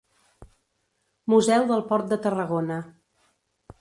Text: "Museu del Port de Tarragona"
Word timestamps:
"Museu 1.33 1.67
del 1.73 1.85
Port 1.91 2.11
de 2.15 2.19
Tarragona" 2.27 2.79